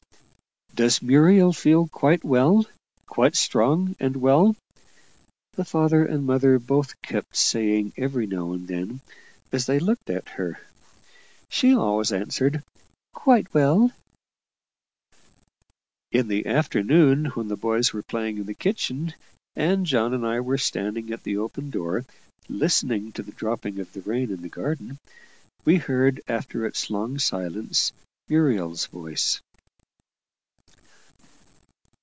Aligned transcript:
"Does 0.73 1.01
Muriel 1.01 1.51
feel 1.51 1.89
quite 1.89 2.23
well 2.23 2.65
quite 3.05 3.35
strong 3.35 3.95
and 3.99 4.15
well?" 4.15 4.55
the 5.51 5.65
father 5.65 6.05
and 6.05 6.25
mother 6.25 6.57
both 6.59 6.99
kept 7.01 7.35
saying 7.35 7.91
every 7.97 8.25
now 8.25 8.53
and 8.53 8.69
then, 8.69 9.01
as 9.51 9.65
they 9.65 9.79
looked 9.79 10.09
at 10.09 10.29
her. 10.29 10.61
She 11.49 11.75
always 11.75 12.13
answered, 12.13 12.63
"Quite 13.13 13.53
well." 13.53 13.91
In 16.09 16.29
the 16.29 16.45
afternoon, 16.47 17.25
when 17.25 17.49
the 17.49 17.57
boys 17.57 17.91
were 17.91 18.01
playing 18.01 18.37
in 18.37 18.45
the 18.45 18.53
kitchen, 18.53 19.13
and 19.57 19.85
John 19.85 20.13
and 20.13 20.25
I 20.25 20.39
were 20.39 20.57
standing 20.57 21.11
at 21.11 21.23
the 21.23 21.35
open 21.35 21.69
door, 21.69 22.05
listening 22.47 23.11
to 23.11 23.23
the 23.23 23.33
dropping 23.33 23.77
of 23.79 23.91
the 23.91 24.01
rain 24.03 24.31
in 24.31 24.41
the 24.41 24.49
garden, 24.49 24.97
we 25.65 25.75
heard, 25.75 26.21
after 26.29 26.65
its 26.65 26.89
long 26.89 27.19
silence, 27.19 27.91
Muriel's 28.29 28.85
"voice." 28.85 29.41